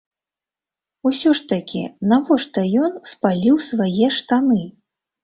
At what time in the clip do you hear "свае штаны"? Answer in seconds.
3.69-4.59